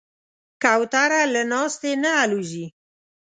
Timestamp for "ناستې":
1.51-1.91